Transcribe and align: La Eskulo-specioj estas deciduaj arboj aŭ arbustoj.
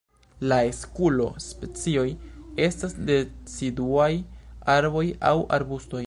La 0.51 0.57
Eskulo-specioj 0.67 2.05
estas 2.67 2.97
deciduaj 3.09 4.09
arboj 4.77 5.07
aŭ 5.33 5.39
arbustoj. 5.59 5.97